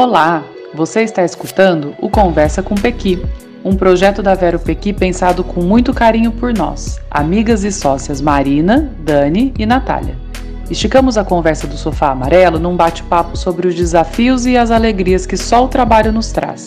[0.00, 3.20] Olá, você está escutando o Conversa com Pequi,
[3.64, 8.92] um projeto da Vero Pequi pensado com muito carinho por nós, amigas e sócias Marina,
[9.00, 10.14] Dani e Natália.
[10.70, 15.36] Esticamos a conversa do sofá amarelo num bate-papo sobre os desafios e as alegrias que
[15.36, 16.64] só o trabalho nos traz.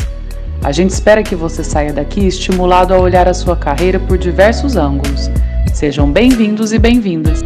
[0.61, 4.75] A gente espera que você saia daqui estimulado a olhar a sua carreira por diversos
[4.75, 5.31] ângulos.
[5.73, 7.39] Sejam bem-vindos e bem-vindas.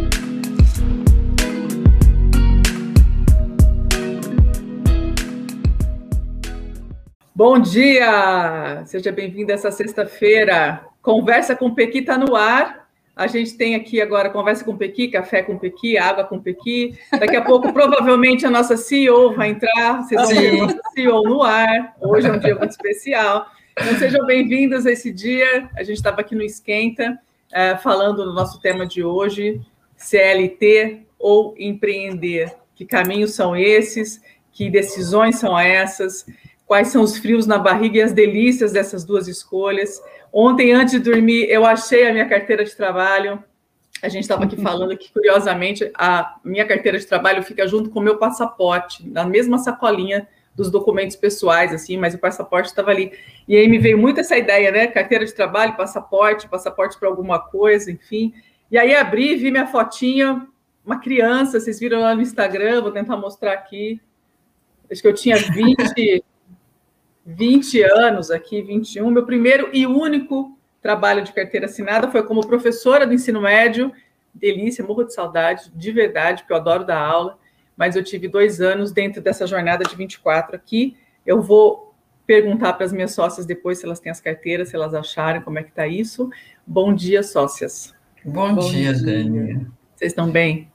[7.48, 8.82] Bom dia!
[8.86, 10.84] Seja bem-vindo essa sexta-feira.
[11.00, 12.88] Conversa com Pequi está no ar.
[13.14, 16.98] A gente tem aqui agora Conversa com Pequi, Café com Pequi, Água com Pequi.
[17.12, 20.02] Daqui a pouco, provavelmente, a nossa CEO vai entrar.
[20.02, 21.94] Vocês vão ver a nossa CEO no ar.
[22.00, 23.46] Hoje é um dia muito especial.
[23.78, 25.70] Então, sejam bem-vindos a esse dia.
[25.76, 27.16] A gente estava aqui no Esquenta,
[27.52, 29.60] uh, falando do nosso tema de hoje,
[29.96, 32.52] CLT ou empreender.
[32.74, 34.20] Que caminhos são esses?
[34.50, 36.26] Que decisões são essas?
[36.66, 40.02] Quais são os frios na barriga e as delícias dessas duas escolhas.
[40.32, 43.42] Ontem, antes de dormir, eu achei a minha carteira de trabalho.
[44.02, 48.00] A gente estava aqui falando que, curiosamente, a minha carteira de trabalho fica junto com
[48.00, 53.12] o meu passaporte, na mesma sacolinha dos documentos pessoais, assim, mas o passaporte estava ali.
[53.46, 54.86] E aí me veio muito essa ideia, né?
[54.86, 58.34] Carteira de trabalho, passaporte, passaporte para alguma coisa, enfim.
[58.70, 60.46] E aí abri, vi minha fotinha,
[60.84, 64.00] uma criança, vocês viram lá no Instagram, vou tentar mostrar aqui.
[64.90, 66.24] Acho que eu tinha 20,
[67.26, 69.10] 20 anos aqui, 21.
[69.10, 73.92] Meu primeiro e único trabalho de carteira assinada foi como professora do ensino médio.
[74.32, 77.36] Delícia, morro de saudade, de verdade, porque eu adoro dar aula.
[77.76, 80.96] Mas eu tive dois anos dentro dessa jornada de 24 aqui.
[81.26, 81.94] Eu vou
[82.24, 85.58] perguntar para as minhas sócias depois se elas têm as carteiras, se elas acharam como
[85.58, 86.30] é que está isso.
[86.64, 87.92] Bom dia, sócias.
[88.24, 89.66] Bom, Bom dia, dia, Dani.
[89.94, 90.70] Vocês estão bem?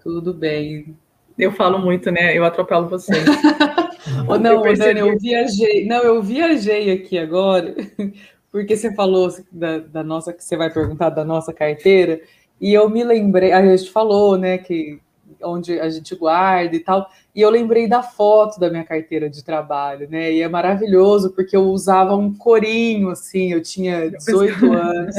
[0.00, 0.96] Tudo bem.
[1.38, 2.36] Eu falo muito, né?
[2.36, 3.24] Eu atropelo vocês.
[4.28, 5.86] Oh, não, Dani, eu viajei.
[5.86, 7.74] Não, eu viajei aqui agora,
[8.50, 12.20] porque você falou da, da, nossa, que você vai perguntar da nossa carteira,
[12.60, 15.00] e eu me lembrei, a gente falou, né, que
[15.42, 19.42] onde a gente guarda e tal, e eu lembrei da foto da minha carteira de
[19.42, 20.32] trabalho, né?
[20.32, 25.16] E é maravilhoso porque eu usava um corinho assim, eu tinha 18 anos,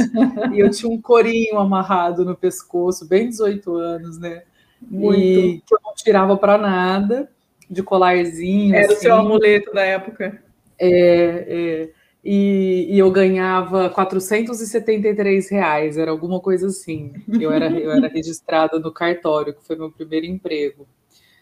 [0.54, 4.44] e eu tinha um corinho amarrado no pescoço, bem 18 anos, né?
[4.90, 5.20] Muito.
[5.20, 7.30] E que eu não tirava para nada
[7.70, 8.76] de colarzinho.
[8.76, 8.96] Era assim.
[8.96, 10.42] o seu amuleto da época.
[10.80, 11.90] É, é.
[12.24, 17.12] E, e, eu ganhava 473 reais, era alguma coisa assim.
[17.28, 20.88] Eu era, eu era registrada no cartório, que foi meu primeiro emprego.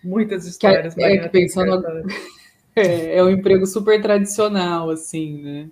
[0.04, 0.96] Muitas histórias.
[0.96, 1.84] Que é, é que pensando,
[2.76, 5.70] é, é um emprego super tradicional, assim, né?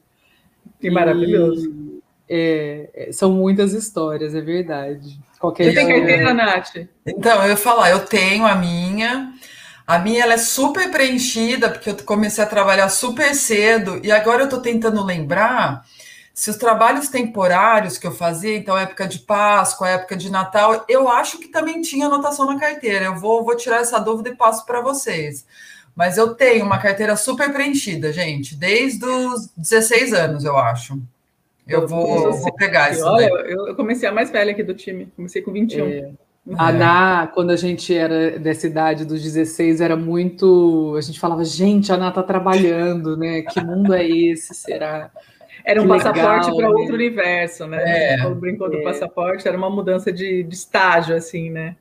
[0.79, 1.71] Que maravilhoso.
[1.71, 5.19] E, é, é, são muitas histórias, é verdade.
[5.39, 6.75] Qualquer Você tem carteira, Nath?
[7.05, 9.33] Então, eu ia falar, eu tenho a minha.
[9.87, 14.41] A minha ela é super preenchida, porque eu comecei a trabalhar super cedo, e agora
[14.41, 15.83] eu estou tentando lembrar
[16.39, 21.09] se os trabalhos temporários que eu fazia, então época de Páscoa, época de Natal, eu
[21.09, 23.05] acho que também tinha anotação na carteira.
[23.05, 25.45] Eu vou, vou tirar essa dúvida e passo para vocês.
[25.93, 31.01] Mas eu tenho uma carteira super preenchida, gente, desde os 16 anos, eu acho.
[31.69, 33.05] Eu vou, vou pegar isso.
[33.05, 35.87] Olha, eu comecei a mais velha aqui do time, comecei com 21.
[35.87, 36.11] É.
[36.57, 40.95] A Ná, quando a gente era dessa idade dos 16, era muito.
[40.97, 43.43] A gente falava, gente, a Ná tá trabalhando, né?
[43.43, 44.53] Que mundo é esse?
[44.55, 45.11] Será?
[45.63, 46.73] Era um que passaporte para né?
[46.73, 48.15] outro universo, né?
[48.15, 48.29] É.
[48.29, 48.77] Brincou é.
[48.77, 51.75] do passaporte, era uma mudança de, de estágio, assim, né?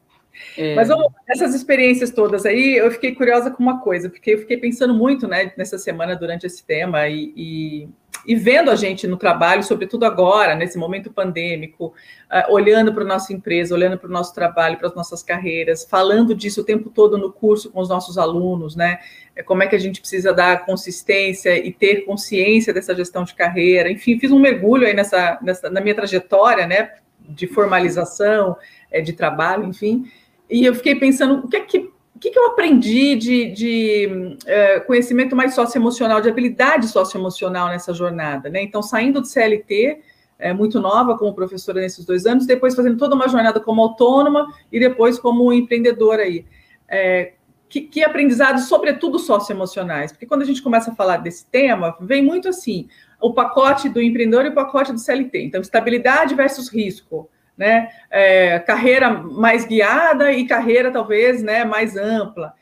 [0.56, 0.75] É.
[0.75, 0.88] Mas
[1.28, 5.27] essas experiências todas aí, eu fiquei curiosa com uma coisa, porque eu fiquei pensando muito
[5.27, 7.88] né, nessa semana durante esse tema e, e,
[8.26, 11.94] e vendo a gente no trabalho, sobretudo agora, nesse momento pandêmico,
[12.30, 15.84] uh, olhando para a nossa empresa, olhando para o nosso trabalho, para as nossas carreiras,
[15.84, 18.98] falando disso o tempo todo no curso com os nossos alunos, né?
[19.34, 23.34] É, como é que a gente precisa dar consistência e ter consciência dessa gestão de
[23.34, 23.90] carreira.
[23.90, 26.92] Enfim, fiz um mergulho aí nessa, nessa na minha trajetória, né?
[27.20, 28.56] De formalização,
[28.91, 30.10] é, de trabalho, enfim.
[30.50, 34.36] E eu fiquei pensando, o que é que, o que, que eu aprendi de, de
[34.44, 38.60] é, conhecimento mais socioemocional, de habilidade socioemocional nessa jornada, né?
[38.60, 40.00] Então, saindo do CLT,
[40.36, 44.53] é, muito nova como professora nesses dois anos, depois fazendo toda uma jornada como autônoma
[44.72, 46.44] e depois como empreendedora aí.
[46.88, 47.34] É,
[47.68, 50.10] que, que aprendizados, sobretudo socioemocionais?
[50.10, 52.88] Porque quando a gente começa a falar desse tema, vem muito assim,
[53.21, 55.41] o pacote do empreendedor e o pacote do CLT.
[55.44, 57.91] Então, estabilidade versus risco né?
[58.10, 62.55] É, carreira mais guiada e carreira talvez né, mais ampla.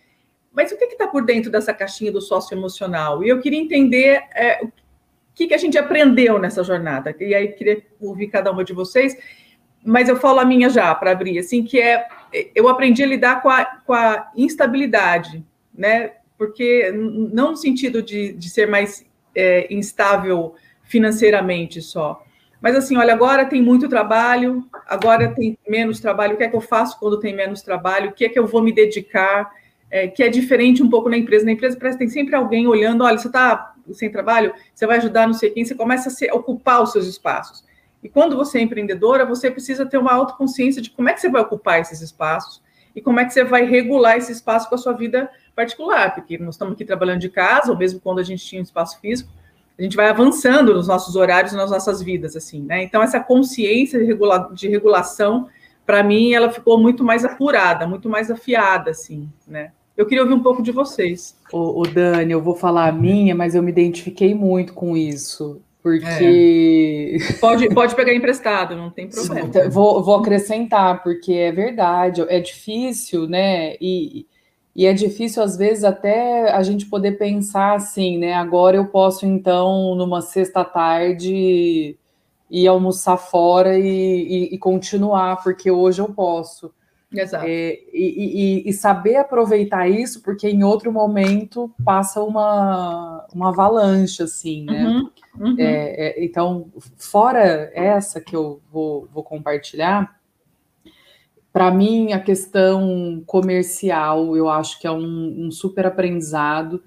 [0.53, 3.23] Mas o que está por dentro dessa caixinha do socioemocional?
[3.23, 4.73] E eu queria entender é, o
[5.35, 7.15] que, que a gente aprendeu nessa jornada.
[7.21, 9.15] E aí queria ouvir cada uma de vocês,
[9.85, 12.09] mas eu falo a minha já para abrir, assim, que é
[12.55, 16.13] eu aprendi a lidar com a, com a instabilidade, né?
[16.39, 19.05] porque não no sentido de, de ser mais
[19.35, 20.55] é, instável
[20.85, 22.23] financeiramente só,
[22.61, 26.56] mas assim, olha, agora tem muito trabalho, agora tem menos trabalho, o que é que
[26.56, 29.50] eu faço quando tem menos trabalho, o que é que eu vou me dedicar,
[29.91, 31.44] é, que é diferente um pouco na empresa.
[31.44, 34.97] Na empresa parece que tem sempre alguém olhando, olha, você está sem trabalho, você vai
[34.97, 37.64] ajudar não sei quem, você começa a se, ocupar os seus espaços.
[38.03, 41.29] E quando você é empreendedora, você precisa ter uma autoconsciência de como é que você
[41.29, 42.62] vai ocupar esses espaços
[42.94, 46.38] e como é que você vai regular esse espaço com a sua vida particular, porque
[46.38, 49.31] nós estamos aqui trabalhando de casa, ou mesmo quando a gente tinha um espaço físico,
[49.78, 52.82] a gente vai avançando nos nossos horários, nas nossas vidas, assim, né?
[52.82, 55.49] Então, essa consciência de, regula de regulação,
[55.84, 59.73] para mim, ela ficou muito mais apurada, muito mais afiada, assim, né?
[59.96, 61.37] Eu queria ouvir um pouco de vocês.
[61.52, 65.62] O, o Dani, eu vou falar a minha, mas eu me identifiquei muito com isso.
[65.82, 67.19] Porque.
[67.20, 67.32] É.
[67.40, 69.70] Pode, pode pegar emprestado, não tem problema.
[69.70, 73.76] Vou, vou acrescentar, porque é verdade, é difícil, né?
[73.81, 74.26] E,
[74.76, 78.34] e é difícil, às vezes, até a gente poder pensar assim, né?
[78.34, 81.96] Agora eu posso, então, numa sexta-tarde,
[82.50, 86.70] ir almoçar fora e, e, e, continuar, porque hoje eu posso.
[87.11, 87.46] Exato.
[87.49, 94.67] É, e, e, saber aproveitar isso, porque em outro momento passa uma, uma avalanche, assim,
[94.67, 94.84] né?
[94.84, 95.56] Uhum, uhum.
[95.58, 96.67] É, é, então,
[96.99, 100.17] fora essa que eu vou, vou compartilhar,
[101.56, 106.82] para mim, a questão comercial, eu acho que é um, um super aprendizado,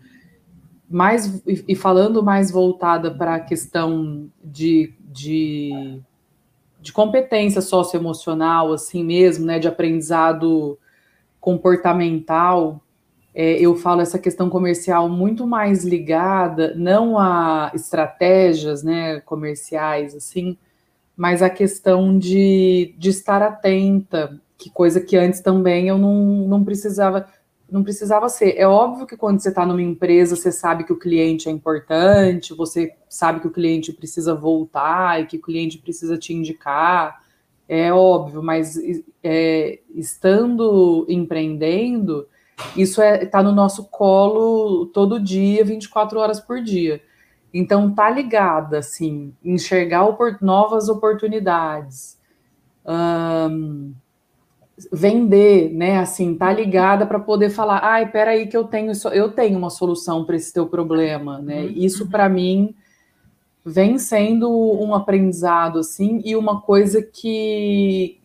[0.88, 6.00] mais e falando mais voltada para a questão de, de,
[6.80, 10.78] de competência socioemocional, assim mesmo, né, de aprendizado
[11.42, 12.80] comportamental,
[13.34, 20.56] é, eu falo essa questão comercial muito mais ligada, não a estratégias, né, comerciais, assim,
[21.18, 26.64] mas a questão de, de estar atenta que coisa que antes também eu não, não
[26.64, 27.26] precisava
[27.72, 28.56] não precisava ser.
[28.58, 32.54] É óbvio que quando você está numa empresa, você sabe que o cliente é importante,
[32.54, 37.24] você sabe que o cliente precisa voltar e que o cliente precisa te indicar.
[37.68, 38.76] É óbvio, mas
[39.24, 42.28] é, estando empreendendo,
[42.76, 47.02] isso está é, tá no nosso colo todo dia, 24 horas por dia.
[47.54, 52.18] Então, tá ligada, assim, enxergar opor novas oportunidades.
[52.86, 53.94] Um,
[54.92, 55.98] vender, né?
[56.00, 60.26] Assim, tá ligada para poder falar, ai, peraí que eu tenho eu tenho uma solução
[60.26, 61.62] para esse teu problema, né?
[61.62, 61.74] Uhum.
[61.76, 62.76] Isso para mim
[63.66, 68.20] vem sendo um aprendizado assim e uma coisa que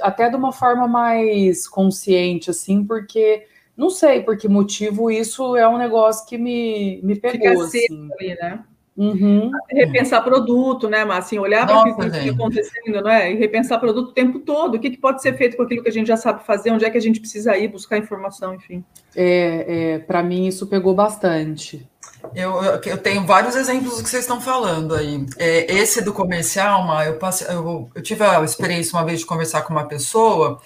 [0.00, 3.46] até de uma forma mais consciente assim, porque
[3.76, 8.08] não sei por que motivo isso é um negócio que me, me pegou Fica assim.
[8.18, 8.64] Ali, né?
[8.96, 9.50] Uhum.
[9.70, 13.32] Repensar produto, né, mas assim, olhar para o que está acontecendo, né?
[13.32, 14.74] E repensar produto o tempo todo.
[14.74, 16.84] O que, que, pode ser feito com aquilo que a gente já sabe fazer, onde
[16.84, 18.84] é que a gente precisa ir buscar informação, enfim.
[19.16, 21.88] É, é para mim isso pegou bastante.
[22.34, 25.26] Eu, eu, eu, tenho vários exemplos do que vocês estão falando aí.
[25.38, 29.26] É, esse do comercial, uma, eu, passei, eu, eu tive a experiência uma vez de
[29.26, 30.60] conversar com uma pessoa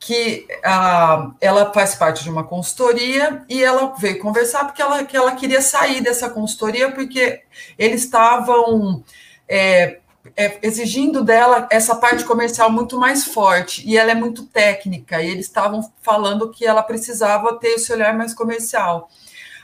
[0.00, 5.14] que ah, ela faz parte de uma consultoria e ela veio conversar porque ela, que
[5.14, 7.42] ela queria sair dessa consultoria porque
[7.78, 9.04] eles estavam
[9.46, 9.98] é,
[10.34, 15.28] é, exigindo dela essa parte comercial muito mais forte e ela é muito técnica e
[15.28, 19.10] eles estavam falando que ela precisava ter esse olhar mais comercial.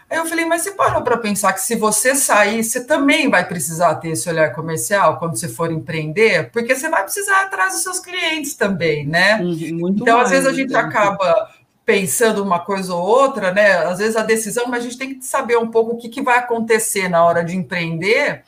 [0.09, 3.47] Aí eu falei, mas você parou para pensar que se você sair, você também vai
[3.47, 7.83] precisar ter esse olhar comercial quando você for empreender, porque você vai precisar atrás dos
[7.83, 9.41] seus clientes também, né?
[9.41, 11.51] Uhum, muito então, mais, às vezes, a gente acaba
[11.85, 13.79] pensando uma coisa ou outra, né?
[13.79, 16.23] Às vezes a decisão, mas a gente tem que saber um pouco o que, que
[16.23, 18.45] vai acontecer na hora de empreender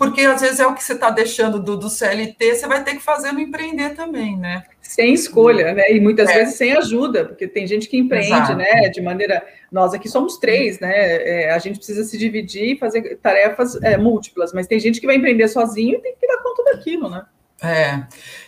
[0.00, 2.94] porque às vezes é o que você está deixando do, do, CLT, você vai ter
[2.94, 4.64] que fazer no empreender também, né?
[4.90, 5.84] Sem escolha, né?
[5.92, 6.34] E muitas é.
[6.34, 8.56] vezes sem ajuda, porque tem gente que empreende, Exato.
[8.56, 8.88] né?
[8.88, 9.40] De maneira.
[9.70, 10.90] Nós aqui somos três, né?
[10.92, 15.06] É, a gente precisa se dividir e fazer tarefas é, múltiplas, mas tem gente que
[15.06, 17.24] vai empreender sozinho e tem que dar conta daquilo, né?
[17.62, 18.02] É,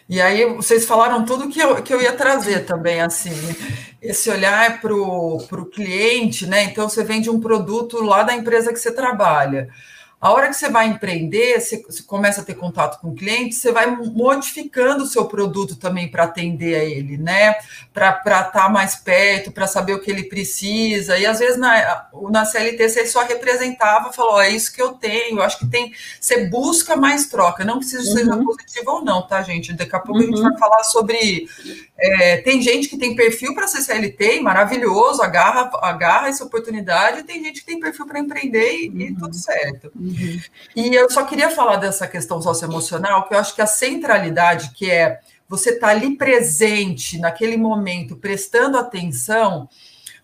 [0.09, 3.31] e aí vocês falaram tudo que eu, que eu ia trazer também, assim,
[4.01, 6.65] esse olhar para o cliente, né?
[6.65, 9.69] Então, você vende um produto lá da empresa que você trabalha.
[10.23, 13.57] A hora que você vai empreender, você, você começa a ter contato com o cliente,
[13.57, 17.57] você vai modificando o seu produto também para atender a ele, né?
[17.93, 21.19] Para estar tá mais perto, para saber o que ele precisa.
[21.19, 24.93] E às vezes na, na CLT você só representava, falou: oh, é isso que eu
[24.93, 25.39] tenho.
[25.39, 25.93] Eu acho que tem.
[26.21, 28.17] Você busca mais troca, não precisa uhum.
[28.17, 29.73] seja positivo ou não, tá, gente?
[29.73, 30.25] Daqui a pouco uhum.
[30.25, 30.51] a gente uhum.
[30.51, 31.49] vai falar sobre.
[31.99, 37.25] É, tem gente que tem perfil para ser CLT, maravilhoso, agarra, agarra essa oportunidade, e
[37.25, 39.01] tem gente que tem perfil para empreender e, uhum.
[39.01, 39.91] e tudo certo.
[40.13, 40.41] Uhum.
[40.77, 44.91] E eu só queria falar dessa questão socioemocional, que eu acho que a centralidade, que
[44.91, 49.69] é você estar tá ali presente naquele momento, prestando atenção,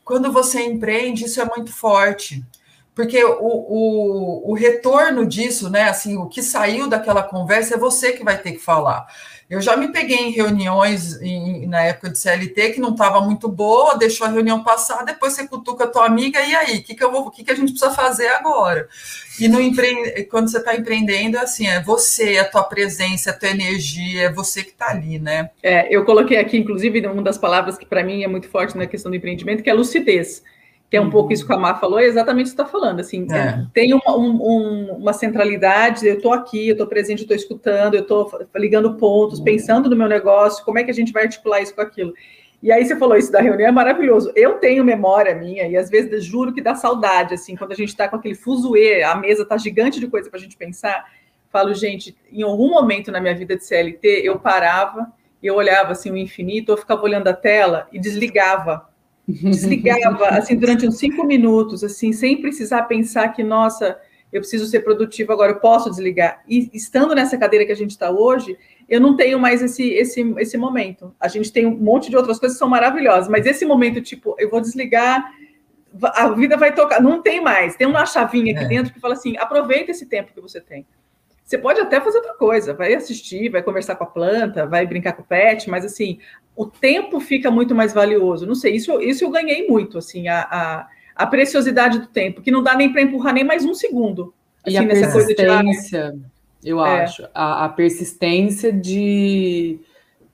[0.04, 2.44] quando você empreende, isso é muito forte
[2.98, 5.88] porque o, o, o, retorno disso, né?
[5.88, 9.06] Assim, o que saiu daquela conversa é você que vai ter que falar.
[9.50, 13.48] Eu já me peguei em reuniões em, na época de CLT que não estava muito
[13.48, 16.94] boa, deixou a reunião passar, depois você cutuca a tua amiga, e aí, o que,
[16.94, 18.86] que, eu vou, que, que a gente precisa fazer agora?
[19.40, 20.24] E no empre...
[20.30, 24.32] quando você está empreendendo, é assim, é você, a tua presença, a tua energia, é
[24.32, 25.50] você que está ali, né?
[25.62, 28.86] É, eu coloquei aqui, inclusive, uma das palavras que para mim é muito forte na
[28.86, 30.42] questão do empreendimento, que é lucidez
[30.90, 31.10] que é um uhum.
[31.10, 33.66] pouco isso que a Mar falou, é exatamente o que você está falando, assim, é.
[33.74, 38.00] tem uma, um, uma centralidade, eu estou aqui, eu estou presente, eu estou escutando, eu
[38.00, 39.44] estou ligando pontos, uhum.
[39.44, 42.14] pensando no meu negócio, como é que a gente vai articular isso com aquilo.
[42.62, 44.32] E aí você falou isso da reunião, é maravilhoso.
[44.34, 47.90] Eu tenho memória minha, e às vezes juro que dá saudade, assim, quando a gente
[47.90, 51.04] está com aquele fuzuê, a mesa está gigante de coisa para a gente pensar,
[51.50, 56.10] falo, gente, em algum momento na minha vida de CLT, eu parava, eu olhava assim
[56.10, 58.87] o infinito, eu ficava olhando a tela e desligava
[59.28, 63.98] desligava assim durante uns cinco minutos, assim, sem precisar pensar que, nossa,
[64.32, 66.42] eu preciso ser produtivo agora, eu posso desligar.
[66.48, 68.56] E estando nessa cadeira que a gente está hoje,
[68.88, 71.14] eu não tenho mais esse, esse, esse momento.
[71.20, 74.34] A gente tem um monte de outras coisas que são maravilhosas, mas esse momento, tipo,
[74.38, 75.30] eu vou desligar,
[76.02, 77.76] a vida vai tocar, não tem mais.
[77.76, 78.68] Tem uma chavinha aqui é.
[78.68, 80.86] dentro que fala assim: aproveita esse tempo que você tem.
[81.48, 85.14] Você pode até fazer outra coisa, vai assistir, vai conversar com a planta, vai brincar
[85.14, 86.18] com o pet, mas assim,
[86.54, 88.46] o tempo fica muito mais valioso.
[88.46, 92.50] Não sei, isso, isso eu ganhei muito, assim, a, a, a preciosidade do tempo, que
[92.50, 94.34] não dá nem para empurrar nem mais um segundo.
[94.62, 96.14] Assim, e a persistência,
[96.60, 96.68] de...
[96.68, 97.04] eu é.
[97.04, 99.80] acho, a, a, persistência de,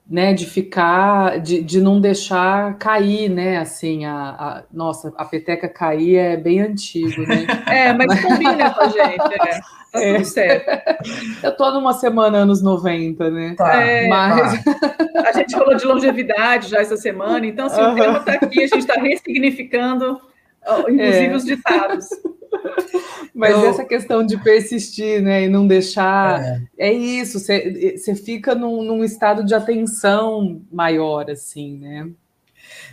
[0.07, 5.67] né, de ficar, de, de não deixar cair, né, assim, a, a nossa, a peteca
[5.67, 7.45] cair é bem antigo, né?
[7.67, 9.59] É, mas combina com a gente, é.
[9.91, 10.13] Tá é.
[10.13, 10.69] tudo certo.
[11.41, 13.55] Eu tô numa semana anos 90, né?
[13.57, 14.63] Tá, é, mas...
[14.63, 14.73] Tá.
[15.25, 17.93] A gente falou de longevidade já essa semana, então, assim, uhum.
[17.93, 20.21] o tema está aqui, a gente está ressignificando,
[20.87, 21.35] inclusive, é.
[21.35, 22.05] os ditados.
[23.33, 23.65] Mas Eu...
[23.65, 26.41] essa questão de persistir, né, e não deixar,
[26.77, 32.09] é, é isso, você fica num, num, estado de atenção maior, assim, né?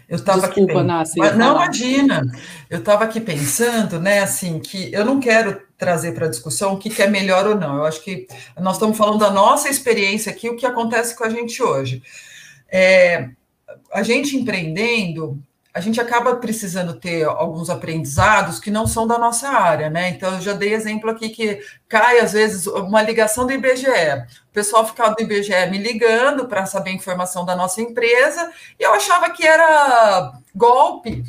[0.08, 2.22] Eu estava aqui pensando, não imagina.
[2.68, 6.78] Eu estava aqui pensando, né, assim, que eu não quero trazer para a discussão o
[6.78, 7.76] que, que, é melhor ou não.
[7.76, 8.26] Eu acho que
[8.60, 12.02] nós estamos falando da nossa experiência aqui, o que acontece com a gente hoje.
[12.70, 13.30] É,
[13.92, 15.42] a gente empreendendo,
[15.74, 20.10] a gente acaba precisando ter alguns aprendizados que não são da nossa área, né?
[20.10, 23.86] Então, eu já dei exemplo aqui que cai, às vezes, uma ligação do IBGE.
[23.86, 28.92] O pessoal ficava do IBGE me ligando para saber informação da nossa empresa, e eu
[28.92, 31.24] achava que era golpe.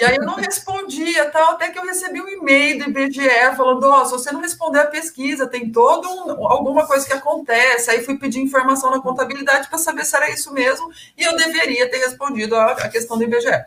[0.00, 3.84] E aí eu não respondia, tal, até que eu recebi um e-mail do IBGE falando:
[3.84, 7.90] ó, oh, se você não responder a pesquisa, tem todo um, alguma coisa que acontece.
[7.90, 11.90] Aí fui pedir informação na contabilidade para saber se era isso mesmo, e eu deveria
[11.90, 13.64] ter respondido a, a questão do IBGE.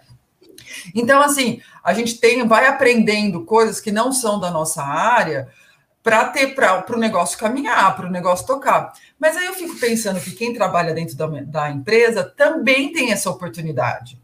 [0.93, 5.47] Então, assim, a gente tem, vai aprendendo coisas que não são da nossa área
[6.03, 8.93] para ter para o negócio caminhar, para o negócio tocar.
[9.19, 13.29] Mas aí eu fico pensando que quem trabalha dentro da, da empresa também tem essa
[13.29, 14.19] oportunidade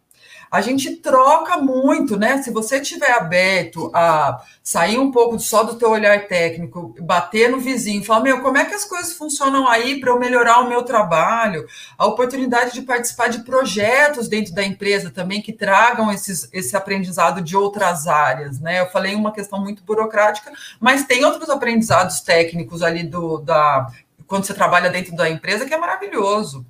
[0.52, 2.44] a gente troca muito, né?
[2.44, 7.58] Se você tiver aberto a sair um pouco só do teu olhar técnico, bater no
[7.58, 10.84] vizinho, falar, meu, como é que as coisas funcionam aí para eu melhorar o meu
[10.84, 11.66] trabalho?
[11.98, 17.42] A oportunidade de participar de projetos dentro da empresa também que tragam esses, esse aprendizado
[17.42, 18.82] de outras áreas, né?
[18.82, 23.88] Eu falei uma questão muito burocrática, mas tem outros aprendizados técnicos ali do da
[24.28, 26.66] quando você trabalha dentro da empresa que é maravilhoso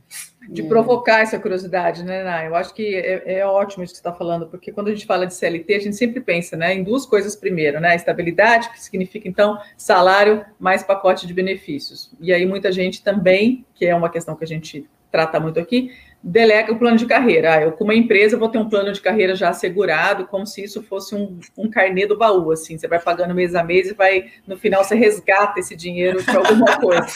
[0.49, 2.47] de provocar essa curiosidade, né, Nai?
[2.47, 5.05] Eu acho que é, é, ótimo isso que você está falando, porque quando a gente
[5.05, 7.95] fala de CLT, a gente sempre pensa né, em duas coisas primeiro, né?
[7.95, 12.11] Estabilidade, que significa, então, salário mais pacote de benefícios.
[12.19, 15.91] E aí muita gente também, que é uma questão que a gente trata muito aqui,
[16.23, 17.55] delega o plano de carreira.
[17.55, 20.83] Ah, eu, como empresa, vou ter um plano de carreira já assegurado, como se isso
[20.83, 24.25] fosse um, um carnê do baú, assim, você vai pagando mês a mês e vai,
[24.45, 27.07] no final, você resgata esse dinheiro para alguma coisa.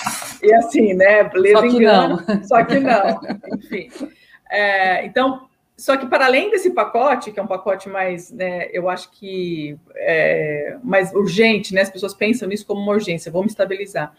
[0.42, 2.44] E assim, né, beleza, só que engano, não.
[2.44, 3.22] só que não,
[3.58, 3.90] enfim.
[4.50, 5.48] É, então,
[5.78, 9.78] só que para além desse pacote, que é um pacote mais, né, eu acho que
[9.96, 14.14] é, mais urgente, né, as pessoas pensam nisso como uma urgência, vamos estabilizar.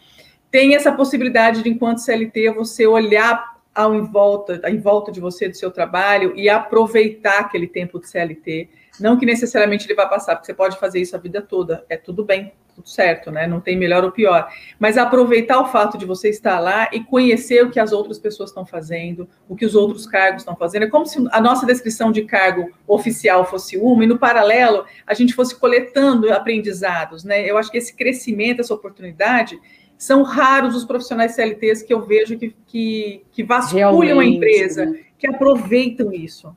[0.48, 5.48] Tem essa possibilidade de, enquanto CLT, você olhar ao em volta, em volta de você,
[5.48, 8.70] do seu trabalho, e aproveitar aquele tempo de CLT.
[8.98, 11.98] Não que necessariamente ele vá passar, porque você pode fazer isso a vida toda, é
[11.98, 13.46] tudo bem, tudo certo, né?
[13.46, 14.48] Não tem melhor ou pior.
[14.78, 18.50] Mas aproveitar o fato de você estar lá e conhecer o que as outras pessoas
[18.50, 20.84] estão fazendo, o que os outros cargos estão fazendo.
[20.84, 25.12] É como se a nossa descrição de cargo oficial fosse uma, e no paralelo a
[25.12, 27.44] gente fosse coletando aprendizados, né?
[27.44, 29.60] Eu acho que esse crescimento, essa oportunidade,
[29.98, 34.86] são raros os profissionais CLTs que eu vejo que, que, que vasculham Realmente, a empresa,
[34.86, 35.00] né?
[35.18, 36.54] que aproveitam isso.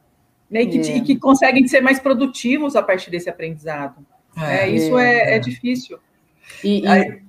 [0.50, 0.64] né?
[0.64, 0.98] E que, é.
[0.98, 4.06] e que conseguem ser mais produtivos a partir desse aprendizado.
[4.38, 5.98] É, é isso é, é, difícil.
[6.64, 7.22] E, e...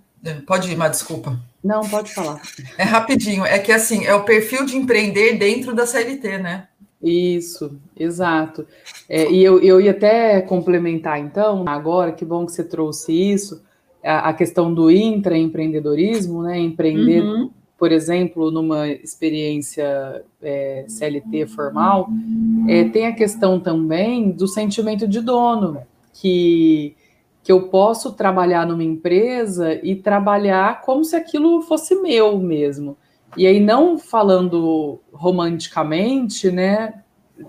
[0.46, 1.38] Pode ir, mas desculpa.
[1.62, 2.40] Não, pode falar.
[2.76, 3.44] É rapidinho.
[3.44, 6.68] É que assim, é o perfil de empreender dentro da CLT, né?
[7.02, 8.66] Isso, exato.
[9.08, 13.62] É, e eu, eu ia até complementar, então, agora, que bom que você trouxe isso,
[14.04, 16.58] a, a questão do intraempreendedorismo, né?
[16.58, 17.50] Empreender, uhum.
[17.78, 22.08] por exemplo, numa experiência é, CLT formal,
[22.68, 26.96] é, tem a questão também do sentimento de dono, que
[27.42, 32.96] que eu posso trabalhar numa empresa e trabalhar como se aquilo fosse meu mesmo.
[33.36, 37.02] E aí, não falando romanticamente, né?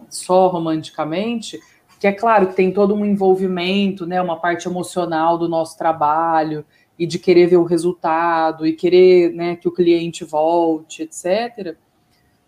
[0.10, 1.60] Só romanticamente,
[2.02, 4.20] que é claro que tem todo um envolvimento, né?
[4.20, 6.66] Uma parte emocional do nosso trabalho
[6.98, 11.78] e de querer ver o resultado e querer né, que o cliente volte, etc.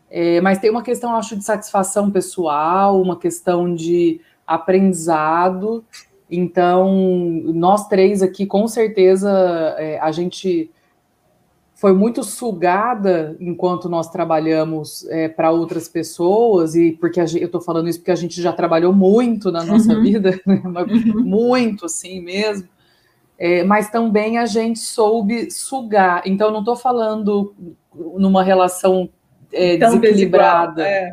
[0.10, 5.86] É, mas tem uma questão, acho, de satisfação pessoal, uma questão de aprendizado
[6.36, 6.92] então,
[7.54, 9.30] nós três aqui, com certeza,
[9.78, 10.72] é, a gente
[11.84, 17.60] foi muito sugada enquanto nós trabalhamos é, para outras pessoas, e porque gente, eu estou
[17.60, 20.02] falando isso porque a gente já trabalhou muito na nossa uhum.
[20.02, 20.62] vida, né?
[20.64, 21.22] uhum.
[21.26, 22.70] muito assim mesmo.
[23.38, 26.22] É, mas também a gente soube sugar.
[26.26, 27.54] Então, não estou falando
[27.94, 29.10] numa relação
[29.52, 31.10] é, desequilibrada, é.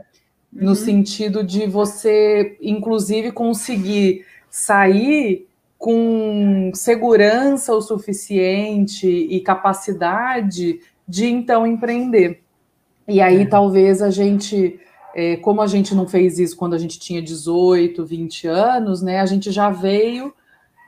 [0.52, 0.66] uhum.
[0.66, 5.48] no sentido de você, inclusive, conseguir sair
[5.80, 12.42] com segurança o suficiente e capacidade de então empreender.
[13.08, 13.46] E aí é.
[13.46, 14.78] talvez a gente,
[15.14, 19.20] é, como a gente não fez isso quando a gente tinha 18, 20 anos, né?
[19.20, 20.34] A gente já veio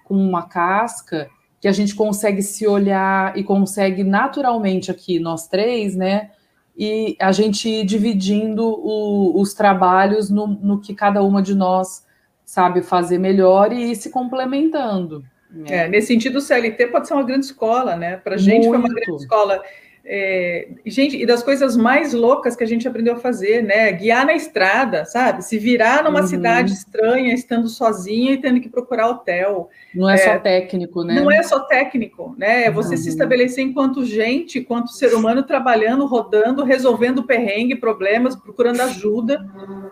[0.04, 5.96] com uma casca que a gente consegue se olhar e consegue naturalmente aqui, nós três,
[5.96, 6.32] né?
[6.76, 12.04] E a gente ir dividindo o, os trabalhos no, no que cada uma de nós
[12.52, 15.24] sabe fazer melhor e ir se complementando.
[15.50, 15.84] Né?
[15.84, 18.18] É, nesse sentido, o CLT pode ser uma grande escola, né?
[18.18, 19.62] Para a gente foi uma grande escola
[20.04, 23.92] é, gente, e das coisas mais loucas que a gente aprendeu a fazer, né?
[23.92, 25.44] Guiar na estrada, sabe?
[25.44, 26.26] Se virar numa uhum.
[26.26, 29.70] cidade estranha, estando sozinha e tendo que procurar hotel.
[29.94, 31.14] Não é, é, só técnico, né?
[31.14, 32.64] Não é só técnico, né?
[32.64, 33.00] É você uhum.
[33.00, 39.46] se estabelecer enquanto gente, enquanto ser humano trabalhando, rodando, resolvendo perrengue, problemas, procurando ajuda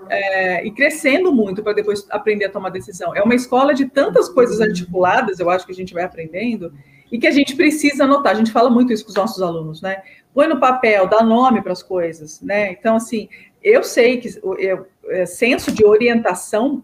[0.09, 3.15] é, e crescendo muito para depois aprender a tomar decisão.
[3.15, 6.73] É uma escola de tantas coisas articuladas, eu acho que a gente vai aprendendo
[7.11, 8.33] e que a gente precisa anotar.
[8.33, 10.03] A gente fala muito isso com os nossos alunos, né?
[10.33, 12.73] Põe no papel, dá nome para as coisas, né?
[12.73, 13.29] Então, assim,
[13.63, 14.57] eu sei que o
[15.09, 16.83] é, senso de orientação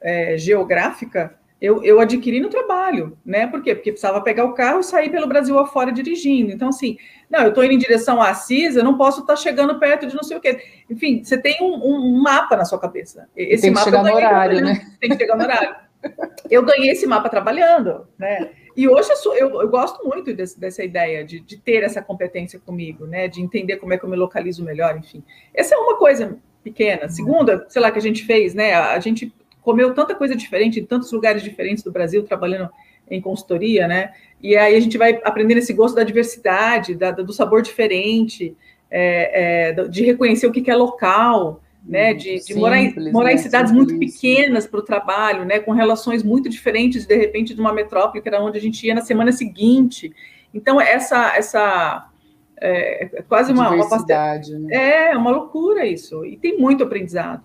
[0.00, 3.46] é, geográfica eu, eu adquiri no trabalho, né?
[3.46, 3.74] Por quê?
[3.74, 6.52] Porque precisava pegar o carro e sair pelo Brasil afora dirigindo.
[6.52, 6.98] Então, assim,
[7.30, 10.06] não, eu estou indo em direção a Assis, eu não posso estar tá chegando perto
[10.06, 10.62] de não sei o quê.
[10.90, 13.26] Enfim, você tem um, um mapa na sua cabeça.
[13.34, 14.86] Esse tem que mapa chegar no horário, né?
[15.00, 15.74] Tem que chegar no horário.
[16.50, 18.50] Eu ganhei esse mapa trabalhando, né?
[18.76, 22.02] E hoje eu, sou, eu, eu gosto muito desse, dessa ideia de, de, ter essa
[22.02, 23.26] competência comigo, né?
[23.26, 25.22] De entender como é que eu me localizo melhor, enfim.
[25.54, 27.08] Essa é uma coisa pequena.
[27.08, 28.74] Segunda, sei lá, que a gente fez, né?
[28.74, 32.68] A gente comeu tanta coisa diferente em tantos lugares diferentes do Brasil, trabalhando
[33.10, 34.12] em consultoria, né?
[34.42, 38.54] E aí a gente vai aprendendo esse gosto da diversidade, da, do sabor diferente,
[38.90, 43.12] é, é, de reconhecer o que, que é local, né, de, de Simples, morar, em,
[43.12, 43.34] morar né?
[43.34, 43.92] em cidades Simples.
[43.92, 48.20] muito pequenas para o trabalho, né, com relações muito diferentes, de repente, de uma metrópole,
[48.20, 50.12] que era onde a gente ia na semana seguinte.
[50.52, 52.08] Então, essa, essa
[52.60, 55.10] é, é quase uma, uma né?
[55.10, 56.24] É, uma loucura isso.
[56.24, 57.44] E tem muito aprendizado,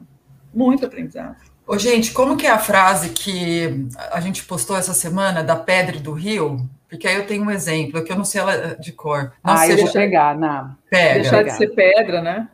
[0.53, 1.37] muito aprendizado.
[1.67, 5.99] Ô, gente, como que é a frase que a gente postou essa semana da Pedra
[5.99, 6.57] do Rio?
[6.89, 9.31] Porque aí eu tenho um exemplo, que eu não sei ela de cor.
[9.43, 10.75] Não ah, eu vou pegar, na.
[10.89, 11.21] Pega.
[11.21, 12.49] Deixar de ser pedra, né?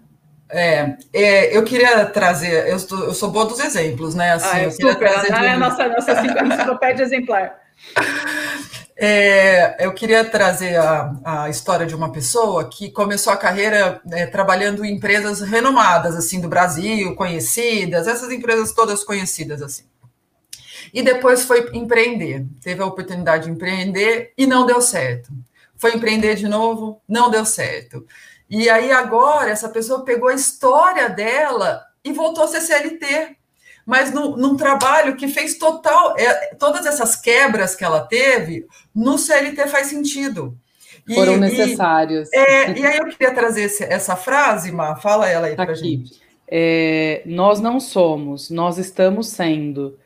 [0.49, 4.33] É, é, eu queria trazer, eu, eu, sou boa dos exemplos, né?
[4.33, 5.45] Assim, ah, é super, trazer ah, de...
[5.45, 6.11] é a nossa, nossa
[6.45, 7.59] enciclopédia exemplar.
[8.95, 14.25] É, eu queria trazer a, a, história de uma pessoa que começou a carreira é,
[14.25, 19.83] trabalhando em empresas renomadas, assim, do Brasil, conhecidas, essas empresas todas conhecidas, assim.
[20.93, 25.29] E depois foi empreender, teve a oportunidade de empreender e não deu certo.
[25.75, 28.03] Foi empreender de novo, não deu certo
[28.49, 33.35] e aí agora essa pessoa pegou a história dela e voltou a ser CLT,
[33.85, 36.15] mas no, num trabalho que fez total.
[36.17, 40.57] É, todas essas quebras que ela teve, no CLT faz sentido.
[41.07, 42.29] E, Foram necessários.
[42.33, 45.73] E, é, e aí eu queria trazer esse, essa frase, Ma, fala ela aí para
[45.73, 46.19] gente.
[46.49, 49.97] É, nós não somos, nós estamos sendo.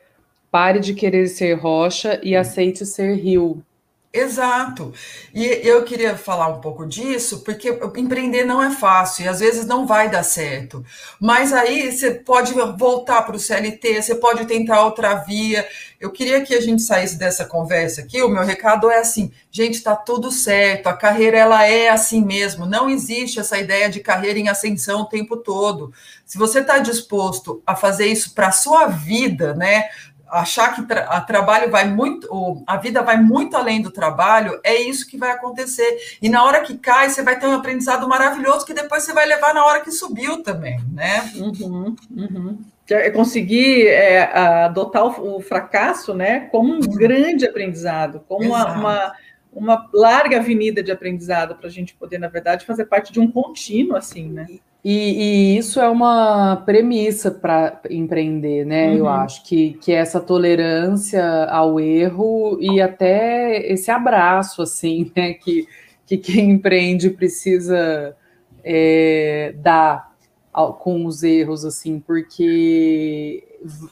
[0.52, 3.64] Pare de querer ser rocha e aceite ser rio.
[4.14, 4.94] Exato.
[5.34, 9.66] E eu queria falar um pouco disso, porque empreender não é fácil e às vezes
[9.66, 10.84] não vai dar certo.
[11.18, 15.66] Mas aí você pode voltar para o CLT, você pode tentar outra via.
[15.98, 18.22] Eu queria que a gente saísse dessa conversa aqui.
[18.22, 22.66] O meu recado é assim: gente, está tudo certo, a carreira ela é assim mesmo.
[22.66, 25.94] Não existe essa ideia de carreira em ascensão o tempo todo.
[26.26, 29.90] Se você está disposto a fazer isso para a sua vida, né?
[30.32, 34.82] Achar que tra a trabalho vai muito, a vida vai muito além do trabalho, é
[34.82, 36.18] isso que vai acontecer.
[36.22, 39.26] E na hora que cai, você vai ter um aprendizado maravilhoso que depois você vai
[39.26, 41.30] levar na hora que subiu também, né?
[41.36, 42.58] Uhum, uhum.
[42.90, 44.24] É conseguir é,
[44.66, 46.96] adotar o, o, fracasso, né, como um uhum.
[46.96, 49.14] grande aprendizado, como uma, uma,
[49.54, 53.32] uma larga avenida de aprendizado para a gente poder, na verdade, fazer parte de um
[53.32, 54.48] contínuo, assim, né?
[54.84, 58.90] E, e, isso é uma premissa para empreender, né?
[58.90, 58.98] Uhum.
[58.98, 65.34] Eu acho que, que essa tolerância ao erro e até esse abraço, assim, né?
[65.34, 65.68] Que,
[66.06, 68.16] que quem empreende precisa
[68.64, 70.16] é, dar
[70.52, 73.44] ao, com os erros, assim, porque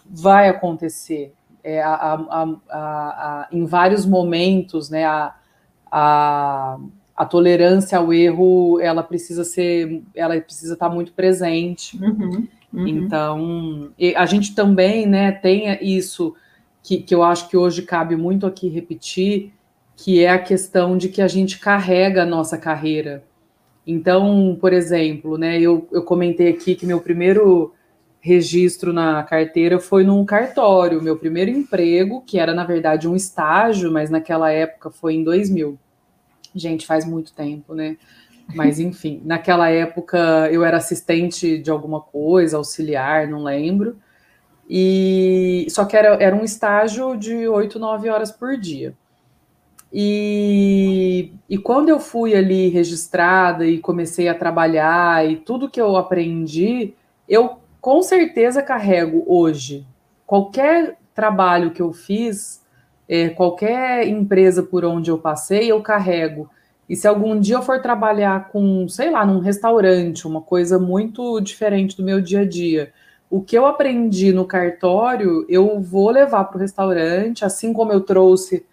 [0.06, 1.34] vai acontecer.
[1.64, 5.06] É, a, a, a, em vários momentos, né?
[5.92, 6.78] a,
[7.20, 12.02] a tolerância ao erro ela precisa ser ela precisa estar muito presente.
[12.02, 12.88] Uhum, uhum.
[12.88, 16.34] então a gente também né tem isso
[16.82, 19.52] que, que eu acho que hoje cabe muito aqui repetir
[19.98, 23.22] que é a questão de que a gente carrega a nossa carreira.
[23.86, 27.74] Então por exemplo né eu, eu comentei aqui que meu primeiro
[28.22, 33.92] registro na carteira foi num cartório meu primeiro emprego que era na verdade um estágio
[33.92, 35.78] mas naquela época foi em 2000
[36.56, 37.98] Gente, faz muito tempo, né?
[38.54, 43.98] Mas enfim, naquela época eu era assistente de alguma coisa, auxiliar, não lembro.
[44.70, 48.94] E só que era, era um estágio de 8, 9 horas por dia.
[49.92, 55.98] E, e quando eu fui ali registrada e comecei a trabalhar e tudo que eu
[55.98, 56.94] aprendi,
[57.28, 59.86] eu com certeza carrego hoje.
[60.28, 62.64] Qualquer trabalho que eu fiz,
[63.10, 66.48] é, qualquer empresa por onde eu passei, eu carrego.
[66.88, 71.42] E se algum dia eu for trabalhar com, sei lá, num restaurante, uma coisa muito
[71.42, 72.92] diferente do meu dia a dia,
[73.30, 78.02] o que eu aprendi no cartório, eu vou levar para o restaurante, assim como eu
[78.02, 78.66] trouxe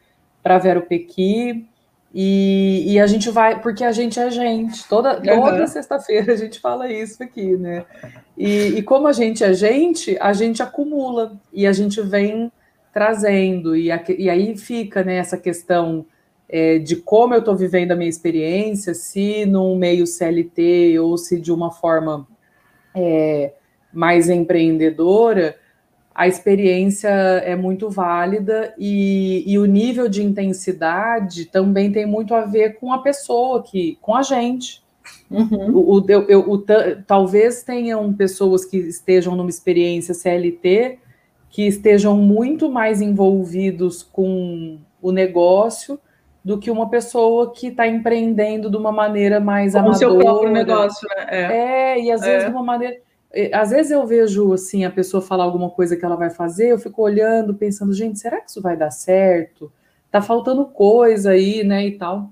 [0.42, 1.66] para Vero Pequi.
[2.14, 5.66] E, e, a gente vai, porque a gente é gente, toda, toda uhum.
[5.66, 7.84] sexta-feira a gente fala isso aqui, né?
[8.38, 12.50] E, e como a gente é gente, a gente acumula e a gente vem
[12.96, 16.06] trazendo, e, e aí fica né, essa questão
[16.48, 21.38] é, de como eu estou vivendo a minha experiência, se num meio CLT ou se
[21.38, 22.26] de uma forma
[22.94, 23.52] é,
[23.92, 25.58] mais empreendedora,
[26.14, 32.46] a experiência é muito válida e, e, o nível de intensidade também tem muito a
[32.46, 34.82] ver com a pessoa que, com a gente.
[35.30, 35.70] Uhum.
[35.70, 36.64] O, o, eu, o,
[37.06, 41.00] talvez tenham pessoas que estejam numa experiência CLT
[41.50, 45.98] que estejam muito mais envolvidos com o negócio
[46.44, 49.98] do que uma pessoa que está empreendendo de uma maneira mais Como amadora.
[49.98, 51.26] seu próprio negócio, né?
[51.28, 52.46] É, é e às vezes é.
[52.46, 52.96] de uma maneira...
[53.52, 56.78] Às vezes eu vejo, assim, a pessoa falar alguma coisa que ela vai fazer, eu
[56.78, 59.70] fico olhando, pensando, gente, será que isso vai dar certo?
[60.10, 62.30] Tá faltando coisa aí, né, e tal.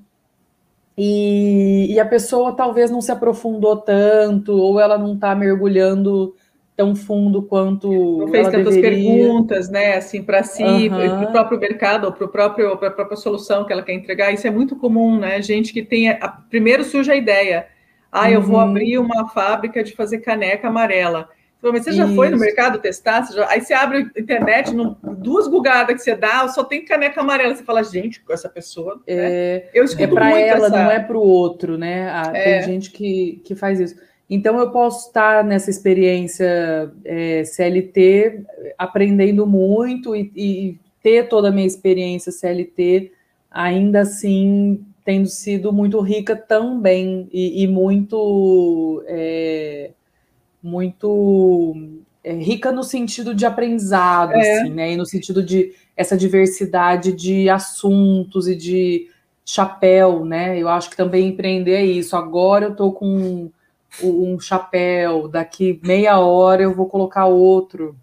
[0.97, 6.35] E, e a pessoa talvez não se aprofundou tanto, ou ela não está mergulhando
[6.77, 9.13] tão fundo quanto não fez tantas deveria.
[9.13, 10.89] perguntas, né, assim para si, uhum.
[10.89, 14.33] para o próprio mercado, para o próprio para a própria solução que ela quer entregar.
[14.33, 15.41] Isso é muito comum, né?
[15.41, 17.69] Gente que tem a, primeiro surge a ideia,
[18.11, 18.63] ah, eu vou uhum.
[18.63, 21.29] abrir uma fábrica de fazer caneca amarela.
[21.73, 22.15] Mas você já Isso.
[22.15, 23.27] foi no mercado testar?
[23.33, 23.49] Já...
[23.49, 24.97] Aí você abre a internet, no...
[25.03, 27.55] duas bugadas que você dá, só tem caneca amarela.
[27.55, 29.01] Você fala, gente, com essa pessoa.
[29.07, 29.71] É, né?
[29.73, 30.77] Eu escuto é para ela, essa...
[30.77, 32.11] não é para o outro, né?
[32.11, 32.59] Ah, é.
[32.59, 33.97] Tem gente que, que faz isso.
[34.29, 38.43] Então, eu posso estar nessa experiência é, CLT,
[38.79, 43.13] aprendendo muito e, e, ter toda a minha experiência CLT,
[43.51, 49.91] ainda assim tendo sido muito rica também e, e muito, é,
[50.63, 51.77] muito
[52.25, 54.61] é, rica no sentido de aprendizado, é.
[54.61, 54.93] assim, né?
[54.93, 59.11] E no sentido de essa diversidade de assuntos e de
[59.45, 60.59] chapéu, né?
[60.59, 62.17] Eu acho que também empreender é isso.
[62.17, 63.51] Agora eu estou com
[64.03, 67.97] um chapéu, daqui meia hora eu vou colocar outro.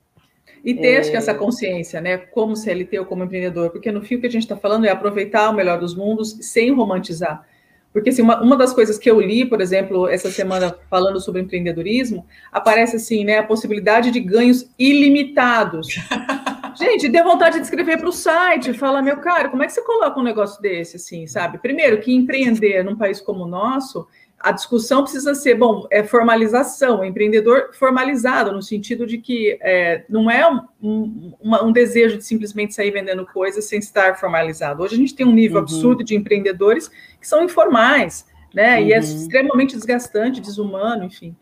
[0.64, 1.00] E ter, é...
[1.00, 4.28] acho que essa consciência, né, como CLT ou como empreendedor, porque no fim o que
[4.28, 7.46] a gente está falando é aproveitar o melhor dos mundos sem romantizar.
[7.92, 11.42] Porque assim, uma, uma das coisas que eu li, por exemplo, essa semana falando sobre
[11.42, 15.88] empreendedorismo, aparece assim, né, a possibilidade de ganhos ilimitados.
[16.76, 19.82] Gente, deu vontade de escrever para o site, fala, meu cara, como é que você
[19.82, 21.58] coloca um negócio desse, assim, sabe?
[21.58, 24.08] Primeiro, que empreender num país como o nosso,
[24.44, 30.30] a discussão precisa ser, bom, é formalização, empreendedor formalizado, no sentido de que é, não
[30.30, 34.82] é um, um, um, desejo de simplesmente sair vendendo coisas sem estar formalizado.
[34.84, 35.64] Hoje a gente tem um nível uhum.
[35.64, 38.80] absurdo de empreendedores que são informais, né?
[38.80, 38.88] Uhum.
[38.88, 39.04] E é uhum.
[39.04, 41.36] extremamente desgastante, desumano, enfim.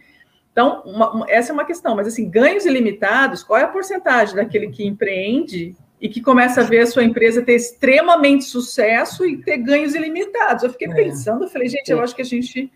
[0.52, 4.70] Então, uma, essa é uma questão, mas assim, ganhos ilimitados, qual é a porcentagem daquele
[4.70, 9.58] que empreende e que começa a ver a sua empresa ter extremamente sucesso e ter
[9.58, 10.64] ganhos ilimitados?
[10.64, 10.94] Eu fiquei é.
[10.94, 12.04] pensando, eu falei, gente, eu é.
[12.04, 12.70] acho que a gente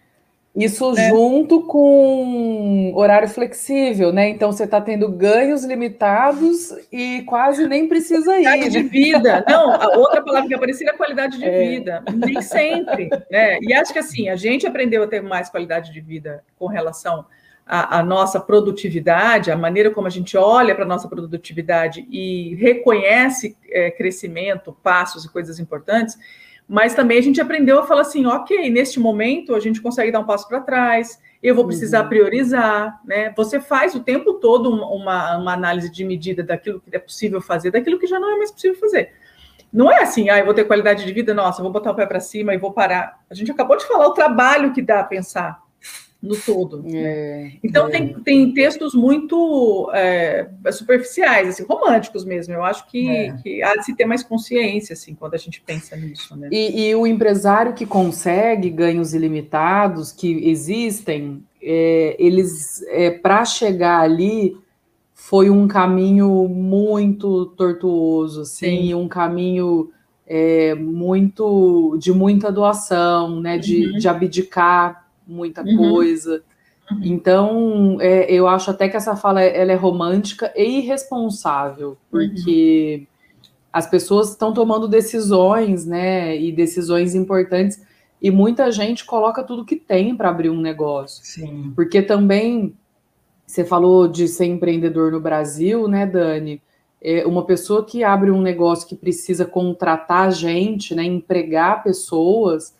[0.56, 1.10] isso né?
[1.10, 4.30] junto com horário flexível, né?
[4.30, 8.44] Então você está tendo ganhos limitados e quase nem precisa ir.
[8.44, 9.44] Qualidade de vida.
[9.48, 11.70] Não, a outra palavra que aparecia é qualidade de é.
[11.70, 12.04] vida.
[12.13, 13.10] Nem sempre.
[13.32, 13.58] Né?
[13.62, 17.26] E acho que assim, a gente aprendeu a ter mais qualidade de vida com relação
[17.66, 22.54] à, à nossa produtividade, a maneira como a gente olha para a nossa produtividade e
[22.56, 26.16] reconhece é, crescimento, passos e coisas importantes
[26.67, 30.19] mas também a gente aprendeu a falar assim, ok, neste momento a gente consegue dar
[30.19, 32.10] um passo para trás, eu vou precisar uhum.
[32.10, 33.34] priorizar, né?
[33.36, 37.71] Você faz o tempo todo uma, uma análise de medida daquilo que é possível fazer,
[37.71, 39.12] daquilo que já não é mais possível fazer.
[39.71, 41.95] Não é assim, ah, eu vou ter qualidade de vida, nossa, eu vou botar o
[41.95, 43.19] pé para cima e vou parar.
[43.30, 45.62] A gente acabou de falar o trabalho que dá a pensar
[46.24, 46.86] no todo.
[46.88, 47.92] É, então, é.
[47.92, 52.54] Tem, tem textos muito é, superficiais, assim, românticos mesmo.
[52.54, 53.36] Eu acho que, é.
[53.44, 56.34] que, há de se ter mais consciência, assim, quando a gente pensa nisso.
[56.38, 56.48] Né?
[56.50, 64.00] E, e o empresário que consegue ganhos ilimitados, que existem, é, eles, é, para chegar
[64.00, 64.56] ali,
[65.14, 68.94] foi um caminho muito tortuoso, assim, Sim.
[68.94, 69.92] um caminho
[70.80, 73.98] muito de muita doação, né, de, uhum.
[74.00, 75.78] de abdicar muita uhum.
[75.78, 76.44] coisa.
[76.92, 77.00] Uhum.
[77.04, 83.48] Então, é, eu acho até que essa fala ela é romântica e irresponsável, porque uhum.
[83.72, 87.82] as pessoas estão tomando decisões, né, e decisões importantes,
[88.22, 91.26] e muita gente coloca tudo que tem para abrir um negócio.
[91.26, 91.74] Sim.
[91.76, 92.74] Porque também,
[93.46, 96.62] você falou de ser empreendedor no Brasil, né, Dani?
[97.02, 102.74] É uma pessoa que abre um negócio que precisa contratar gente, né, empregar pessoas,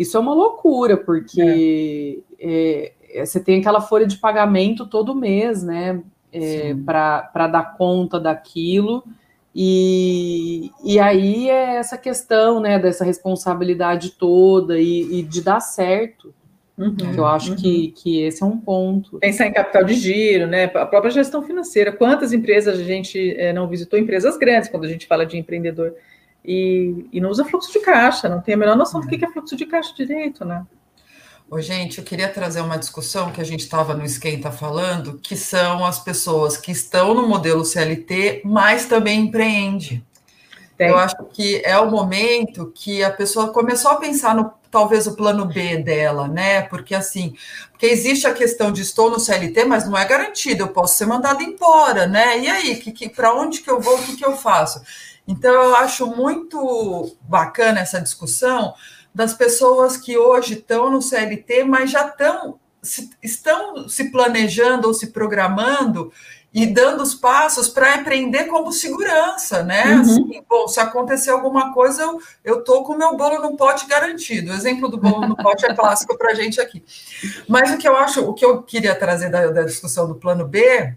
[0.00, 2.92] isso é uma loucura, porque é.
[3.12, 6.00] É, você tem aquela folha de pagamento todo mês, né?
[6.32, 9.04] É, para dar conta daquilo.
[9.54, 16.32] E, e aí é essa questão, né, dessa responsabilidade toda e, e de dar certo.
[16.78, 17.56] Uhum, eu acho uhum.
[17.56, 19.18] que, que esse é um ponto.
[19.18, 20.64] Pensar em capital de giro, né?
[20.64, 21.92] A própria gestão financeira.
[21.92, 23.98] Quantas empresas a gente é, não visitou?
[23.98, 25.94] Empresas grandes, quando a gente fala de empreendedor
[26.44, 29.30] e, e não usa fluxo de caixa, não tem a menor noção do que é
[29.30, 30.64] fluxo de caixa direito, né?
[31.50, 35.36] Ô, gente, eu queria trazer uma discussão que a gente estava no Esquenta falando, que
[35.36, 40.04] são as pessoas que estão no modelo CLT, mas também empreende.
[40.78, 40.88] Tem.
[40.88, 45.16] Eu acho que é o momento que a pessoa começou a pensar no talvez o
[45.16, 46.62] plano B dela, né?
[46.62, 47.34] Porque assim,
[47.72, 51.06] porque existe a questão de estou no CLT, mas não é garantido, eu posso ser
[51.06, 52.38] mandado embora, né?
[52.38, 54.80] E aí, que, que para onde que eu vou, o que, que eu faço?
[55.26, 58.74] Então, eu acho muito bacana essa discussão
[59.14, 64.94] das pessoas que hoje estão no CLT, mas já estão se, estão se planejando ou
[64.94, 66.12] se programando
[66.52, 69.94] e dando os passos para empreender como segurança, né?
[69.94, 70.00] Uhum.
[70.00, 73.86] Assim, bom, se acontecer alguma coisa, eu, eu tô com o meu bolo no pote
[73.86, 74.50] garantido.
[74.50, 76.84] O exemplo do bolo no pote é clássico para a gente aqui.
[77.48, 80.44] Mas o que eu acho, o que eu queria trazer da, da discussão do plano
[80.44, 80.96] B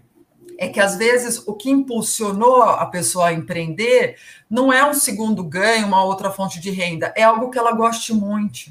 [0.58, 4.16] é que às vezes o que impulsionou a pessoa a empreender
[4.48, 8.12] não é um segundo ganho, uma outra fonte de renda, é algo que ela goste
[8.12, 8.70] muito.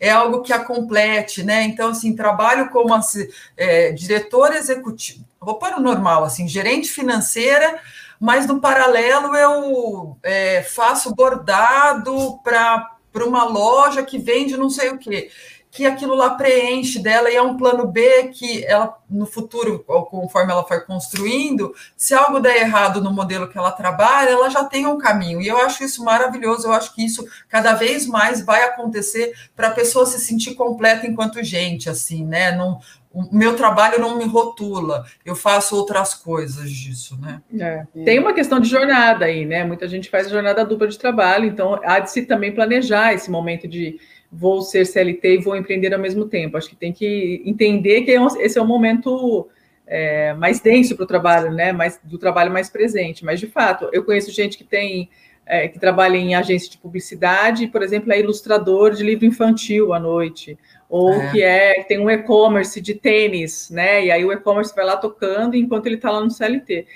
[0.00, 1.62] É algo que a complete, né?
[1.62, 7.80] Então, assim, trabalho como assim, é, diretor executivo, vou para o normal, assim, gerente financeira,
[8.18, 14.98] mas no paralelo eu é, faço bordado para uma loja que vende não sei o
[14.98, 15.30] quê
[15.74, 20.52] que aquilo lá preenche dela e é um plano B que ela no futuro, conforme
[20.52, 24.86] ela for construindo, se algo der errado no modelo que ela trabalha, ela já tem
[24.86, 25.42] um caminho.
[25.42, 29.68] E eu acho isso maravilhoso, eu acho que isso cada vez mais vai acontecer para
[29.68, 32.52] a pessoa se sentir completa enquanto gente, assim, né?
[32.52, 32.78] Não,
[33.12, 37.42] o meu trabalho não me rotula, eu faço outras coisas disso, né?
[37.58, 37.84] É.
[38.04, 39.64] Tem uma questão de jornada aí, né?
[39.64, 43.66] Muita gente faz jornada dupla de trabalho, então há de se também planejar esse momento
[43.66, 43.98] de
[44.34, 46.56] vou ser CLT e vou empreender ao mesmo tempo.
[46.56, 49.48] Acho que tem que entender que é esse é um momento
[49.86, 51.72] é, mais denso para o trabalho, né?
[51.72, 53.24] Mais, do trabalho mais presente.
[53.24, 55.08] Mas, de fato, eu conheço gente que tem
[55.46, 60.00] é, que trabalha em agência de publicidade, por exemplo, é ilustrador de livro infantil à
[60.00, 61.30] noite, ou é.
[61.30, 64.06] que é tem um e-commerce de tênis, né?
[64.06, 66.86] E aí o e-commerce vai lá tocando enquanto ele está lá no CLT.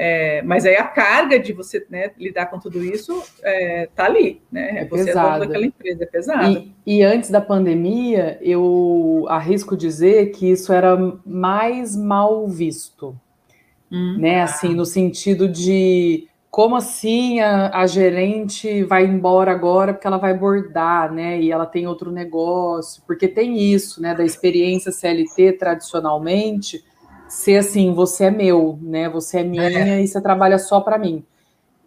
[0.00, 4.40] É, mas aí a carga de você né, lidar com tudo isso é, tá ali,
[4.50, 4.82] né?
[4.82, 5.26] É você pesado.
[5.26, 6.72] é dono daquela empresa, é pesado.
[6.86, 13.18] E, e, antes da pandemia, eu arrisco dizer que isso era mais mal visto,
[13.90, 14.42] hum, né?
[14.42, 20.32] Assim, no sentido de como assim a, a, gerente vai embora agora porque ela vai
[20.32, 21.40] bordar, né?
[21.40, 24.14] E ela tem outro negócio, porque tem isso, né?
[24.14, 26.84] Da experiência CLT tradicionalmente
[27.28, 29.08] ser assim, você é meu, né?
[29.08, 30.02] Você é minha é.
[30.02, 31.24] e você trabalha só para mim.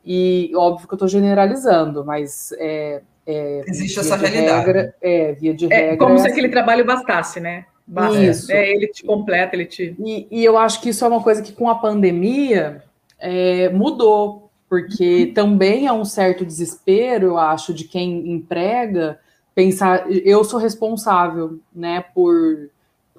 [0.05, 4.65] E óbvio que eu estou generalizando, mas é, é, existe essa realidade.
[4.65, 5.93] Regra, é, via de regra.
[5.93, 7.65] É como se aquele trabalho bastasse, né?
[7.85, 8.51] Basta, isso.
[8.51, 9.95] É, ele te completa, ele te.
[9.99, 12.83] E, e, eu acho que isso é uma coisa que com a pandemia
[13.19, 15.33] é, mudou, porque uhum.
[15.33, 19.19] também é um certo desespero, eu acho, de quem emprega
[19.53, 22.69] pensar, eu sou responsável, né, por,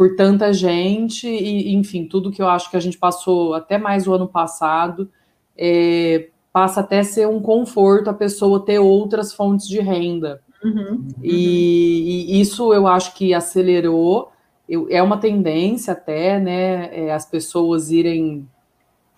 [0.02, 4.08] por tanta gente e, enfim, tudo que eu acho que a gente passou até mais
[4.08, 5.08] o ano passado,
[5.56, 10.42] é, passa até a ser um conforto a pessoa ter outras fontes de renda.
[10.64, 11.08] Uhum, uhum.
[11.22, 14.32] E, e, isso eu acho que acelerou,
[14.68, 18.44] eu, é uma tendência até, né, é, as pessoas irem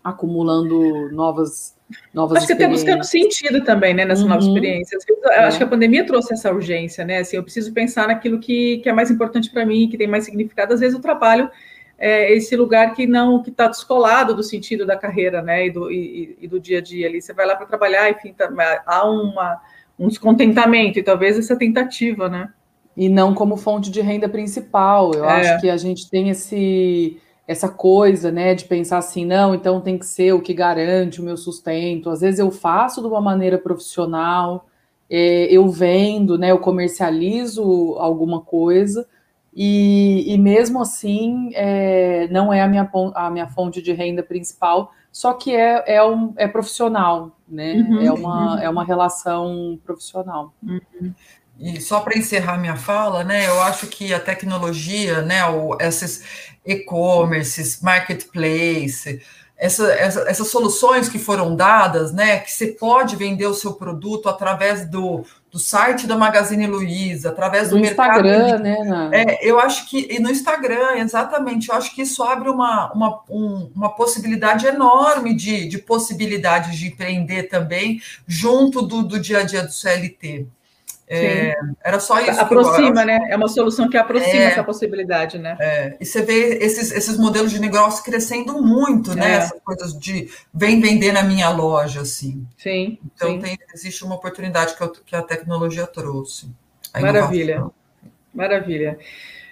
[0.02, 1.73] acumulando novas
[2.12, 4.28] novas acho que até buscando sentido também, né, nessa uhum.
[4.28, 4.98] nova experiência.
[5.08, 5.44] Eu é.
[5.44, 7.18] acho que a pandemia trouxe essa urgência, né?
[7.18, 10.24] Assim, eu preciso pensar naquilo que, que é mais importante para mim, que tem mais
[10.24, 10.74] significado.
[10.74, 11.50] Às vezes o trabalho
[11.98, 15.90] é esse lugar que não que está descolado do sentido da carreira, né, e do,
[15.90, 17.20] e, e do dia a dia ali.
[17.20, 18.50] Você vai lá para trabalhar, enfim, tá,
[18.86, 19.60] há uma,
[19.98, 22.50] um descontentamento e talvez essa tentativa, né?
[22.96, 25.12] E não como fonte de renda principal.
[25.12, 25.40] Eu é.
[25.40, 29.98] acho que a gente tem esse essa coisa, né, de pensar assim, não, então tem
[29.98, 32.08] que ser o que garante o meu sustento.
[32.10, 34.66] Às vezes eu faço de uma maneira profissional,
[35.10, 39.06] é, eu vendo, né, eu comercializo alguma coisa,
[39.54, 44.90] e, e mesmo assim é, não é a minha, a minha fonte de renda principal,
[45.12, 47.74] só que é, é, um, é profissional, né?
[47.74, 48.58] Uhum, é, uma, uhum.
[48.62, 50.52] é uma relação profissional.
[50.60, 51.14] Uhum.
[51.58, 56.22] E só para encerrar minha fala, né, eu acho que a tecnologia, né, o, esses
[56.66, 59.20] e-commerces, marketplace,
[59.56, 64.28] essa, essa, essas soluções que foram dadas, né, que você pode vender o seu produto
[64.28, 68.76] através do, do site da Magazine Luiza, através do, do Instagram, né?
[69.12, 71.68] É, eu acho que e no Instagram, exatamente.
[71.68, 76.88] Eu acho que isso abre uma, uma, um, uma possibilidade enorme de, de possibilidades de
[76.88, 80.48] empreender também junto do, do dia a dia do CLT.
[81.06, 82.40] É, era só isso.
[82.40, 83.18] Aproxima, né?
[83.28, 85.56] É uma solução que aproxima é, essa possibilidade, né?
[85.60, 89.32] É, e você vê esses, esses modelos de negócio crescendo muito, né?
[89.32, 89.36] É.
[89.36, 92.46] Essas coisas de vem vender na minha loja, assim.
[92.56, 92.98] Sim.
[93.14, 93.40] Então sim.
[93.40, 96.50] Tem, existe uma oportunidade que, eu, que a tecnologia trouxe.
[96.92, 97.52] A Maravilha.
[97.52, 97.74] Inovação.
[98.32, 98.98] Maravilha.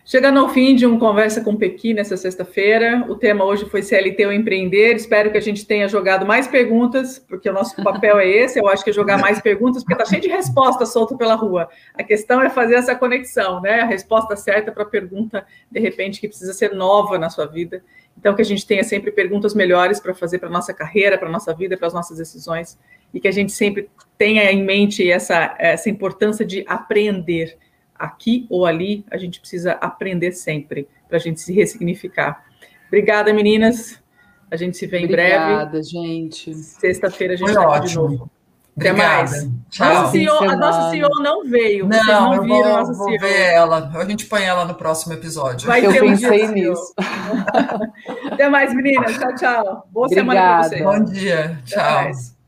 [0.04, 4.26] Chegando ao fim de um Conversa com Pequi nessa sexta-feira, o tema hoje foi CLT
[4.26, 4.96] ou empreender.
[4.96, 8.58] Espero que a gente tenha jogado mais perguntas, porque o nosso papel é esse.
[8.58, 11.68] Eu acho que é jogar mais perguntas, porque está cheio de respostas soltas pela rua.
[11.94, 13.82] A questão é fazer essa conexão, né?
[13.82, 17.80] A resposta certa para a pergunta, de repente, que precisa ser nova na sua vida.
[18.18, 21.28] Então, que a gente tenha sempre perguntas melhores para fazer para a nossa carreira, para
[21.28, 22.76] a nossa vida, para as nossas decisões,
[23.14, 23.88] e que a gente sempre
[24.18, 27.56] tenha em mente essa, essa importância de aprender
[28.02, 32.44] aqui ou ali, a gente precisa aprender sempre para a gente se ressignificar.
[32.88, 34.02] Obrigada, meninas.
[34.50, 35.52] A gente se vê em Obrigada, breve.
[35.52, 36.54] Obrigada, gente.
[36.54, 38.30] Sexta-feira a gente está de novo.
[38.76, 39.30] Até Obrigada.
[39.30, 39.50] mais.
[39.78, 41.86] Nossa CEO, a nossa CEO não veio.
[41.86, 43.20] Não, Vocês não eu viram vou, nossa vou CEO.
[43.20, 43.90] ver ela.
[43.94, 45.66] A gente põe ela no próximo episódio.
[45.66, 46.94] Vai eu pensei um nisso.
[48.32, 49.16] Até mais, meninas.
[49.18, 49.88] Tchau, tchau.
[49.90, 50.08] Boa Obrigada.
[50.08, 50.82] semana para vocês.
[50.82, 51.58] Bom dia.
[51.66, 52.41] Tchau.